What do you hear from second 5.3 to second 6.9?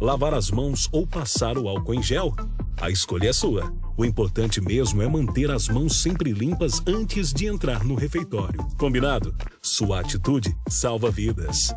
as mãos sempre limpas